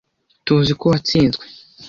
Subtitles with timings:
[0.45, 1.43] Tuziko watsinzwe.